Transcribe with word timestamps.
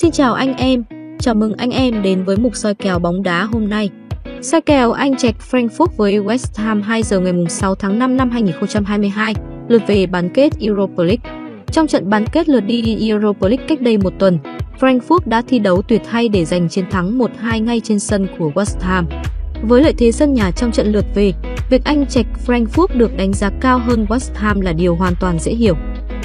Xin 0.00 0.10
chào 0.10 0.34
anh 0.34 0.54
em, 0.56 0.84
chào 1.20 1.34
mừng 1.34 1.52
anh 1.52 1.70
em 1.70 2.02
đến 2.02 2.24
với 2.24 2.36
mục 2.36 2.56
soi 2.56 2.74
kèo 2.74 2.98
bóng 2.98 3.22
đá 3.22 3.44
hôm 3.44 3.68
nay. 3.68 3.90
Soi 4.42 4.60
kèo 4.60 4.92
Anh 4.92 5.16
Trạch 5.16 5.34
Frankfurt 5.50 5.86
với 5.96 6.18
West 6.18 6.64
Ham 6.64 6.82
2 6.82 7.02
giờ 7.02 7.20
ngày 7.20 7.32
6 7.48 7.74
tháng 7.74 7.98
5 7.98 8.16
năm 8.16 8.30
2022, 8.30 9.34
lượt 9.68 9.82
về 9.86 10.06
bán 10.06 10.30
kết 10.34 10.52
Europa 10.60 11.04
League. 11.04 11.30
Trong 11.72 11.86
trận 11.86 12.10
bán 12.10 12.26
kết 12.32 12.48
lượt 12.48 12.60
đi 12.60 13.08
Europa 13.10 13.48
League 13.48 13.66
cách 13.68 13.80
đây 13.80 13.98
một 13.98 14.12
tuần, 14.18 14.38
Frankfurt 14.80 15.20
đã 15.24 15.42
thi 15.48 15.58
đấu 15.58 15.82
tuyệt 15.82 16.02
hay 16.08 16.28
để 16.28 16.44
giành 16.44 16.68
chiến 16.68 16.84
thắng 16.90 17.18
1-2 17.18 17.64
ngay 17.64 17.80
trên 17.84 17.98
sân 17.98 18.26
của 18.38 18.52
West 18.54 18.80
Ham. 18.80 19.06
Với 19.62 19.82
lợi 19.82 19.94
thế 19.98 20.12
sân 20.12 20.34
nhà 20.34 20.50
trong 20.50 20.72
trận 20.72 20.92
lượt 20.92 21.04
về, 21.14 21.32
việc 21.70 21.84
Anh 21.84 22.06
Trạch 22.06 22.26
Frankfurt 22.46 22.98
được 22.98 23.16
đánh 23.16 23.32
giá 23.32 23.50
cao 23.60 23.78
hơn 23.78 24.06
West 24.08 24.34
Ham 24.34 24.60
là 24.60 24.72
điều 24.72 24.96
hoàn 24.96 25.14
toàn 25.20 25.38
dễ 25.38 25.52
hiểu. 25.52 25.74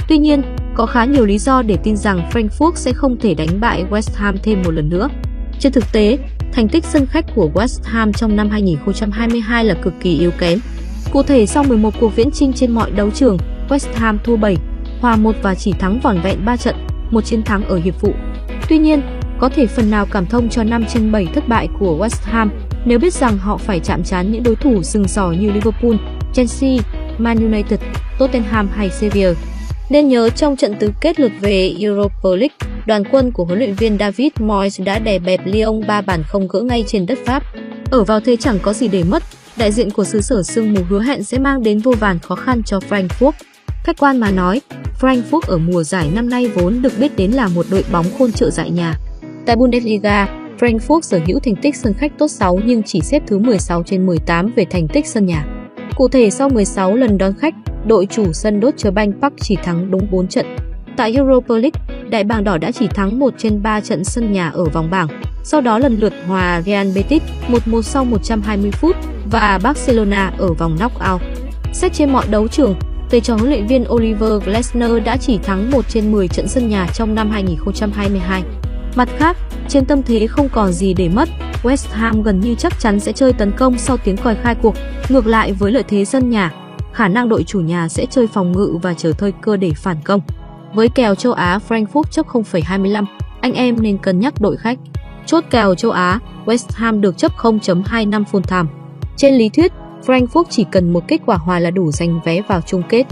Tuy 0.07 0.17
nhiên, 0.17 0.41
có 0.75 0.85
khá 0.85 1.05
nhiều 1.05 1.25
lý 1.25 1.37
do 1.37 1.61
để 1.61 1.77
tin 1.83 1.97
rằng 1.97 2.29
Frankfurt 2.31 2.75
sẽ 2.75 2.93
không 2.93 3.17
thể 3.17 3.33
đánh 3.33 3.59
bại 3.59 3.85
West 3.89 4.15
Ham 4.15 4.35
thêm 4.43 4.61
một 4.61 4.71
lần 4.71 4.89
nữa. 4.89 5.09
Trên 5.59 5.71
thực 5.71 5.83
tế, 5.91 6.17
thành 6.53 6.67
tích 6.67 6.85
sân 6.85 7.05
khách 7.05 7.25
của 7.35 7.49
West 7.53 7.83
Ham 7.83 8.13
trong 8.13 8.35
năm 8.35 8.49
2022 8.49 9.65
là 9.65 9.73
cực 9.73 9.93
kỳ 10.01 10.19
yếu 10.19 10.31
kém. 10.31 10.59
Cụ 11.11 11.23
thể 11.23 11.45
sau 11.45 11.63
11 11.63 11.93
cuộc 11.99 12.15
viễn 12.15 12.31
chinh 12.31 12.53
trên 12.53 12.71
mọi 12.71 12.91
đấu 12.91 13.11
trường, 13.11 13.37
West 13.69 13.93
Ham 13.93 14.19
thua 14.23 14.35
7, 14.35 14.57
hòa 15.01 15.15
1 15.15 15.35
và 15.41 15.55
chỉ 15.55 15.71
thắng 15.71 15.99
vỏn 15.99 16.21
vẹn 16.23 16.45
3 16.45 16.57
trận, 16.57 16.75
một 17.11 17.25
chiến 17.25 17.43
thắng 17.43 17.65
ở 17.65 17.77
hiệp 17.77 17.95
phụ. 17.99 18.13
Tuy 18.69 18.77
nhiên, 18.77 19.01
có 19.39 19.49
thể 19.49 19.67
phần 19.67 19.91
nào 19.91 20.05
cảm 20.11 20.25
thông 20.25 20.49
cho 20.49 20.63
5 20.63 20.85
trên 20.85 21.11
7 21.11 21.27
thất 21.33 21.47
bại 21.47 21.67
của 21.79 21.97
West 21.97 22.31
Ham 22.31 22.51
nếu 22.85 22.99
biết 22.99 23.13
rằng 23.13 23.37
họ 23.37 23.57
phải 23.57 23.79
chạm 23.79 24.03
trán 24.03 24.31
những 24.31 24.43
đối 24.43 24.55
thủ 24.55 24.83
sừng 24.83 25.07
sỏ 25.07 25.31
như 25.31 25.51
Liverpool, 25.51 25.95
Chelsea, 26.33 26.77
Man 27.17 27.51
United, 27.51 27.79
Tottenham 28.19 28.69
hay 28.75 28.89
Sevilla. 28.89 29.33
Nên 29.93 30.07
nhớ 30.07 30.29
trong 30.29 30.55
trận 30.55 30.75
tứ 30.79 30.91
kết 31.01 31.19
lượt 31.19 31.31
về 31.41 31.75
Europa 31.79 32.29
League, 32.29 32.55
đoàn 32.85 33.03
quân 33.11 33.31
của 33.31 33.45
huấn 33.45 33.59
luyện 33.59 33.73
viên 33.73 33.97
David 33.99 34.31
Moyes 34.39 34.81
đã 34.81 34.99
đè 34.99 35.19
bẹp 35.19 35.39
Lyon 35.45 35.87
ba 35.87 36.01
bàn 36.01 36.23
không 36.27 36.47
gỡ 36.47 36.61
ngay 36.61 36.83
trên 36.87 37.05
đất 37.05 37.17
Pháp. 37.25 37.43
Ở 37.91 38.03
vào 38.03 38.19
thế 38.19 38.35
chẳng 38.35 38.59
có 38.61 38.73
gì 38.73 38.87
để 38.87 39.03
mất, 39.03 39.23
đại 39.57 39.71
diện 39.71 39.91
của 39.91 40.03
xứ 40.03 40.21
sở 40.21 40.43
sương 40.43 40.73
mù 40.73 40.81
hứa 40.89 41.01
hẹn 41.01 41.23
sẽ 41.23 41.37
mang 41.37 41.63
đến 41.63 41.79
vô 41.79 41.91
vàn 41.99 42.19
khó 42.19 42.35
khăn 42.35 42.63
cho 42.63 42.79
Frankfurt. 42.89 43.31
Khách 43.83 43.97
quan 43.99 44.19
mà 44.19 44.31
nói, 44.31 44.61
Frankfurt 44.99 45.41
ở 45.47 45.57
mùa 45.57 45.83
giải 45.83 46.09
năm 46.13 46.29
nay 46.29 46.47
vốn 46.47 46.81
được 46.81 46.93
biết 46.99 47.15
đến 47.17 47.31
là 47.31 47.47
một 47.47 47.65
đội 47.71 47.83
bóng 47.91 48.05
khôn 48.17 48.31
trợ 48.31 48.49
dại 48.49 48.69
nhà. 48.69 48.93
Tại 49.45 49.55
Bundesliga, 49.55 50.27
Frankfurt 50.59 51.01
sở 51.01 51.19
hữu 51.27 51.39
thành 51.39 51.55
tích 51.55 51.75
sân 51.75 51.93
khách 51.93 52.11
tốt 52.17 52.27
6 52.27 52.59
nhưng 52.65 52.83
chỉ 52.83 53.01
xếp 53.01 53.23
thứ 53.27 53.39
16 53.39 53.83
trên 53.83 54.05
18 54.05 54.51
về 54.55 54.65
thành 54.69 54.87
tích 54.87 55.07
sân 55.07 55.25
nhà. 55.25 55.52
Cụ 55.95 56.07
thể 56.07 56.29
sau 56.29 56.49
16 56.49 56.95
lần 56.95 57.17
đón 57.17 57.33
khách, 57.39 57.53
đội 57.87 58.05
chủ 58.05 58.33
sân 58.33 58.59
đốt 58.59 58.73
chờ 58.77 58.91
banh 58.91 59.11
Park 59.21 59.33
chỉ 59.41 59.55
thắng 59.55 59.91
đúng 59.91 60.07
4 60.11 60.27
trận. 60.27 60.45
Tại 60.97 61.13
Europa 61.13 61.55
League, 61.55 61.93
Đại 62.13 62.23
bàng 62.23 62.43
đỏ 62.43 62.57
đã 62.57 62.71
chỉ 62.71 62.87
thắng 62.87 63.19
1 63.19 63.33
trên 63.37 63.63
3 63.63 63.79
trận 63.79 64.03
sân 64.03 64.31
nhà 64.31 64.49
ở 64.49 64.65
vòng 64.65 64.89
bảng. 64.91 65.07
Sau 65.43 65.61
đó 65.61 65.79
lần 65.79 65.97
lượt 65.99 66.13
hòa 66.27 66.61
Real 66.61 66.87
Betis 66.95 67.21
1-1 67.47 67.81
sau 67.81 68.05
120 68.05 68.71
phút 68.71 68.95
và 69.31 69.59
Barcelona 69.63 70.31
ở 70.37 70.53
vòng 70.53 70.77
knock-out. 70.77 71.19
Xét 71.73 71.93
trên 71.93 72.09
mọi 72.09 72.25
đấu 72.29 72.47
trường, 72.47 72.75
thầy 73.09 73.21
trò 73.21 73.35
huấn 73.35 73.49
luyện 73.49 73.67
viên 73.67 73.85
Oliver 73.89 74.43
Glasner 74.45 74.91
đã 75.05 75.17
chỉ 75.17 75.37
thắng 75.37 75.71
1 75.71 75.85
trên 75.89 76.11
10 76.11 76.27
trận 76.27 76.47
sân 76.47 76.69
nhà 76.69 76.87
trong 76.93 77.15
năm 77.15 77.29
2022. 77.31 78.43
Mặt 78.95 79.09
khác, 79.17 79.37
trên 79.67 79.85
tâm 79.85 80.03
thế 80.03 80.27
không 80.27 80.49
còn 80.49 80.73
gì 80.73 80.93
để 80.93 81.09
mất, 81.09 81.29
West 81.63 81.87
Ham 81.91 82.23
gần 82.23 82.39
như 82.39 82.55
chắc 82.55 82.79
chắn 82.79 82.99
sẽ 82.99 83.11
chơi 83.11 83.33
tấn 83.33 83.51
công 83.51 83.77
sau 83.77 83.97
tiếng 83.97 84.17
còi 84.17 84.35
khai 84.35 84.55
cuộc, 84.55 84.75
ngược 85.09 85.27
lại 85.27 85.51
với 85.51 85.71
lợi 85.71 85.83
thế 85.83 86.05
sân 86.05 86.29
nhà, 86.29 86.53
khả 86.93 87.07
năng 87.07 87.29
đội 87.29 87.43
chủ 87.43 87.59
nhà 87.59 87.87
sẽ 87.87 88.05
chơi 88.05 88.27
phòng 88.27 88.51
ngự 88.51 88.77
và 88.81 88.93
chờ 88.93 89.11
thời 89.17 89.31
cơ 89.31 89.57
để 89.57 89.71
phản 89.75 89.97
công. 90.03 90.21
Với 90.73 90.89
kèo 90.89 91.15
châu 91.15 91.33
Á 91.33 91.59
Frankfurt 91.69 92.03
chấp 92.03 92.27
0,25, 92.27 93.05
anh 93.41 93.53
em 93.53 93.81
nên 93.81 93.97
cân 93.97 94.19
nhắc 94.19 94.33
đội 94.41 94.57
khách. 94.57 94.79
Chốt 95.25 95.43
kèo 95.49 95.75
châu 95.75 95.91
Á, 95.91 96.19
West 96.45 96.69
Ham 96.73 97.01
được 97.01 97.17
chấp 97.17 97.31
0.25 97.37 98.23
full 98.31 98.41
time. 98.41 98.69
Trên 99.17 99.33
lý 99.33 99.49
thuyết, 99.49 99.73
Frankfurt 100.05 100.43
chỉ 100.49 100.65
cần 100.71 100.93
một 100.93 101.03
kết 101.07 101.21
quả 101.25 101.37
hòa 101.37 101.59
là 101.59 101.71
đủ 101.71 101.91
giành 101.91 102.19
vé 102.25 102.41
vào 102.41 102.61
chung 102.61 102.83
kết. 102.89 103.03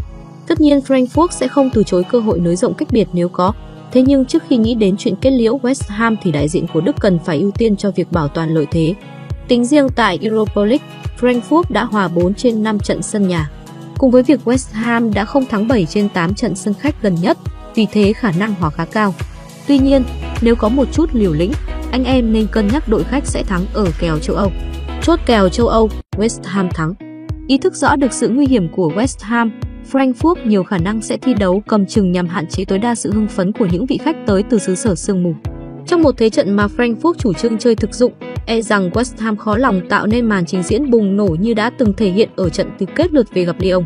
Tất 0.47 0.61
nhiên 0.61 0.79
Frankfurt 0.79 1.27
sẽ 1.31 1.47
không 1.47 1.69
từ 1.73 1.83
chối 1.83 2.03
cơ 2.03 2.19
hội 2.19 2.39
nới 2.39 2.55
rộng 2.55 2.73
cách 2.73 2.87
biệt 2.91 3.07
nếu 3.13 3.29
có. 3.29 3.53
Thế 3.91 4.01
nhưng 4.01 4.25
trước 4.25 4.43
khi 4.49 4.57
nghĩ 4.57 4.75
đến 4.75 4.95
chuyện 4.97 5.15
kết 5.15 5.31
liễu 5.31 5.57
West 5.57 5.83
Ham 5.87 6.15
thì 6.21 6.31
đại 6.31 6.49
diện 6.49 6.65
của 6.73 6.81
Đức 6.81 6.95
cần 6.99 7.19
phải 7.25 7.39
ưu 7.39 7.51
tiên 7.51 7.75
cho 7.75 7.91
việc 7.91 8.11
bảo 8.11 8.27
toàn 8.27 8.53
lợi 8.53 8.65
thế. 8.71 8.93
Tính 9.47 9.65
riêng 9.65 9.87
tại 9.95 10.19
Europa 10.21 10.61
League, 10.61 10.87
Frankfurt 11.19 11.63
đã 11.69 11.83
hòa 11.83 12.07
4 12.07 12.33
trên 12.33 12.63
5 12.63 12.79
trận 12.79 13.01
sân 13.01 13.27
nhà. 13.27 13.49
Cùng 13.97 14.11
với 14.11 14.23
việc 14.23 14.39
West 14.45 14.73
Ham 14.73 15.13
đã 15.13 15.25
không 15.25 15.45
thắng 15.45 15.67
7 15.67 15.85
trên 15.85 16.09
8 16.09 16.33
trận 16.33 16.55
sân 16.55 16.73
khách 16.73 17.01
gần 17.01 17.15
nhất, 17.21 17.37
vì 17.75 17.87
thế 17.91 18.13
khả 18.13 18.31
năng 18.31 18.53
hòa 18.53 18.69
khá 18.69 18.85
cao. 18.85 19.13
Tuy 19.67 19.79
nhiên, 19.79 20.03
nếu 20.41 20.55
có 20.55 20.69
một 20.69 20.87
chút 20.91 21.09
liều 21.13 21.33
lĩnh, 21.33 21.51
anh 21.91 22.03
em 22.03 22.33
nên 22.33 22.47
cân 22.47 22.67
nhắc 22.67 22.87
đội 22.87 23.03
khách 23.03 23.25
sẽ 23.25 23.43
thắng 23.43 23.65
ở 23.73 23.85
kèo 23.99 24.19
châu 24.19 24.35
Âu. 24.35 24.51
Chốt 25.01 25.19
kèo 25.25 25.49
châu 25.49 25.67
Âu, 25.67 25.89
West 26.17 26.43
Ham 26.43 26.69
thắng. 26.69 26.93
Ý 27.47 27.57
thức 27.57 27.75
rõ 27.75 27.95
được 27.95 28.13
sự 28.13 28.29
nguy 28.29 28.47
hiểm 28.47 28.69
của 28.69 28.91
West 28.95 29.25
Ham, 29.25 29.51
Frankfurt 29.91 30.35
nhiều 30.45 30.63
khả 30.63 30.77
năng 30.77 31.01
sẽ 31.01 31.17
thi 31.17 31.33
đấu 31.33 31.63
cầm 31.67 31.85
chừng 31.85 32.11
nhằm 32.11 32.27
hạn 32.27 32.47
chế 32.47 32.65
tối 32.65 32.79
đa 32.79 32.95
sự 32.95 33.11
hưng 33.11 33.27
phấn 33.27 33.51
của 33.51 33.67
những 33.71 33.85
vị 33.85 33.97
khách 33.97 34.15
tới 34.27 34.43
từ 34.43 34.59
xứ 34.59 34.75
sở 34.75 34.95
sương 34.95 35.23
mù. 35.23 35.33
Trong 35.87 36.01
một 36.01 36.17
thế 36.17 36.29
trận 36.29 36.55
mà 36.55 36.67
Frankfurt 36.77 37.13
chủ 37.17 37.33
trương 37.33 37.57
chơi 37.57 37.75
thực 37.75 37.95
dụng, 37.95 38.13
e 38.45 38.61
rằng 38.61 38.89
West 38.89 39.13
Ham 39.19 39.37
khó 39.37 39.57
lòng 39.57 39.81
tạo 39.89 40.07
nên 40.07 40.25
màn 40.25 40.45
trình 40.45 40.63
diễn 40.63 40.91
bùng 40.91 41.17
nổ 41.17 41.27
như 41.27 41.53
đã 41.53 41.69
từng 41.77 41.93
thể 41.93 42.09
hiện 42.09 42.29
ở 42.35 42.49
trận 42.49 42.67
tứ 42.79 42.85
kết 42.95 43.13
lượt 43.13 43.27
về 43.33 43.45
gặp 43.45 43.55
Lyon. 43.59 43.83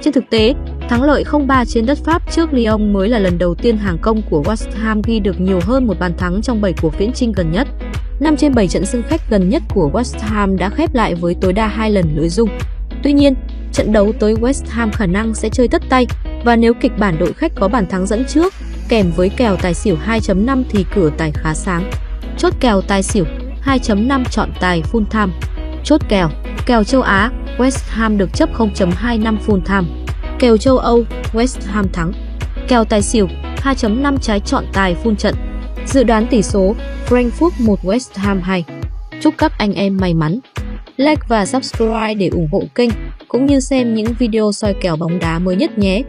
Trên 0.00 0.12
thực 0.12 0.24
tế, 0.30 0.54
thắng 0.88 1.02
lợi 1.02 1.24
0-3 1.24 1.64
trên 1.64 1.86
đất 1.86 1.98
Pháp 1.98 2.32
trước 2.32 2.52
Lyon 2.52 2.92
mới 2.92 3.08
là 3.08 3.18
lần 3.18 3.38
đầu 3.38 3.54
tiên 3.54 3.76
hàng 3.76 3.98
công 4.02 4.22
của 4.30 4.42
West 4.42 4.70
Ham 4.76 5.02
ghi 5.02 5.20
được 5.20 5.40
nhiều 5.40 5.60
hơn 5.62 5.86
một 5.86 5.98
bàn 5.98 6.12
thắng 6.16 6.42
trong 6.42 6.60
7 6.60 6.74
cuộc 6.82 6.98
viễn 6.98 7.12
chinh 7.12 7.32
gần 7.32 7.52
nhất. 7.52 7.68
5 8.20 8.36
trên 8.36 8.54
7 8.54 8.68
trận 8.68 8.86
sân 8.86 9.02
khách 9.02 9.30
gần 9.30 9.48
nhất 9.48 9.62
của 9.74 9.90
West 9.92 10.18
Ham 10.18 10.56
đã 10.56 10.68
khép 10.68 10.94
lại 10.94 11.14
với 11.14 11.34
tối 11.40 11.52
đa 11.52 11.66
2 11.66 11.90
lần 11.90 12.04
lưới 12.16 12.28
dung. 12.28 12.48
Tuy 13.02 13.12
nhiên, 13.12 13.34
trận 13.72 13.92
đấu 13.92 14.12
tới 14.20 14.34
West 14.34 14.64
Ham 14.68 14.92
khả 14.92 15.06
năng 15.06 15.34
sẽ 15.34 15.48
chơi 15.48 15.68
tất 15.68 15.82
tay 15.88 16.06
và 16.44 16.56
nếu 16.56 16.74
kịch 16.74 16.92
bản 16.98 17.16
đội 17.18 17.32
khách 17.32 17.52
có 17.54 17.68
bàn 17.68 17.86
thắng 17.86 18.06
dẫn 18.06 18.24
trước 18.28 18.54
kèm 18.92 19.10
với 19.16 19.28
kèo 19.28 19.56
tài 19.56 19.74
xỉu 19.74 19.96
2.5 20.06 20.62
thì 20.70 20.84
cửa 20.94 21.10
tài 21.18 21.32
khá 21.34 21.54
sáng. 21.54 21.90
Chốt 22.38 22.52
kèo 22.60 22.80
tài 22.80 23.02
xỉu 23.02 23.24
2.5 23.64 24.24
chọn 24.24 24.50
tài 24.60 24.82
full 24.92 25.04
time. 25.04 25.32
Chốt 25.84 26.00
kèo, 26.08 26.30
kèo 26.66 26.84
châu 26.84 27.02
Á, 27.02 27.30
West 27.58 27.78
Ham 27.88 28.18
được 28.18 28.30
chấp 28.34 28.48
0.25 28.54 29.36
full 29.46 29.60
time. 29.60 30.04
Kèo 30.38 30.56
châu 30.56 30.78
Âu, 30.78 31.04
West 31.32 31.60
Ham 31.66 31.88
thắng. 31.92 32.12
Kèo 32.68 32.84
tài 32.84 33.02
xỉu 33.02 33.28
2.5 33.56 34.16
trái 34.18 34.40
chọn 34.40 34.64
tài 34.72 34.96
full 35.04 35.14
trận. 35.14 35.34
Dự 35.86 36.04
đoán 36.04 36.26
tỷ 36.26 36.42
số 36.42 36.74
Frankfurt 37.08 37.50
1 37.58 37.78
West 37.82 38.10
Ham 38.14 38.40
2. 38.40 38.64
Chúc 39.20 39.34
các 39.38 39.52
anh 39.58 39.74
em 39.74 39.96
may 39.96 40.14
mắn. 40.14 40.38
Like 40.96 41.22
và 41.28 41.46
subscribe 41.46 42.14
để 42.14 42.28
ủng 42.28 42.48
hộ 42.52 42.62
kênh 42.74 42.90
cũng 43.32 43.46
như 43.46 43.60
xem 43.60 43.94
những 43.94 44.06
video 44.18 44.52
soi 44.52 44.74
kèo 44.80 44.96
bóng 44.96 45.18
đá 45.18 45.38
mới 45.38 45.56
nhất 45.56 45.78
nhé. 45.78 46.02